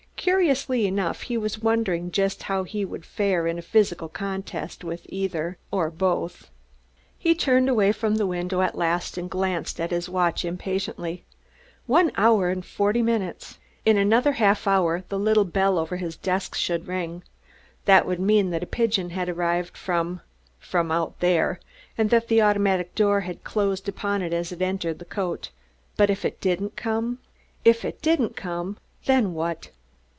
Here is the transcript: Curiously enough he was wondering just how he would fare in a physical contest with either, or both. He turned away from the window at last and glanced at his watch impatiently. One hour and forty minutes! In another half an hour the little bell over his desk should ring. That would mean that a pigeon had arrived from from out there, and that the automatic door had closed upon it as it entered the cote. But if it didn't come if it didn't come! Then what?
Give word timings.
Curiously 0.23 0.85
enough 0.85 1.23
he 1.23 1.35
was 1.35 1.63
wondering 1.63 2.11
just 2.11 2.43
how 2.43 2.63
he 2.63 2.85
would 2.85 3.05
fare 3.07 3.47
in 3.47 3.57
a 3.57 3.61
physical 3.63 4.07
contest 4.07 4.83
with 4.83 5.01
either, 5.09 5.57
or 5.71 5.89
both. 5.89 6.51
He 7.17 7.33
turned 7.33 7.67
away 7.67 7.91
from 7.91 8.15
the 8.17 8.27
window 8.27 8.61
at 8.61 8.77
last 8.77 9.17
and 9.17 9.31
glanced 9.31 9.79
at 9.81 9.89
his 9.89 10.07
watch 10.07 10.45
impatiently. 10.45 11.25
One 11.87 12.11
hour 12.17 12.49
and 12.49 12.63
forty 12.63 13.01
minutes! 13.01 13.57
In 13.83 13.97
another 13.97 14.33
half 14.33 14.67
an 14.67 14.73
hour 14.73 15.03
the 15.09 15.17
little 15.17 15.43
bell 15.43 15.79
over 15.79 15.97
his 15.97 16.15
desk 16.17 16.53
should 16.53 16.87
ring. 16.87 17.23
That 17.85 18.05
would 18.05 18.19
mean 18.19 18.51
that 18.51 18.61
a 18.63 18.67
pigeon 18.67 19.09
had 19.09 19.27
arrived 19.27 19.75
from 19.75 20.21
from 20.59 20.91
out 20.91 21.19
there, 21.19 21.59
and 21.97 22.11
that 22.11 22.27
the 22.27 22.43
automatic 22.43 22.93
door 22.93 23.21
had 23.21 23.43
closed 23.43 23.89
upon 23.89 24.21
it 24.21 24.33
as 24.33 24.51
it 24.51 24.61
entered 24.61 24.99
the 24.99 25.05
cote. 25.05 25.49
But 25.97 26.11
if 26.11 26.23
it 26.23 26.39
didn't 26.39 26.75
come 26.75 27.17
if 27.65 27.83
it 27.83 28.03
didn't 28.03 28.35
come! 28.35 28.77
Then 29.05 29.33
what? 29.33 29.71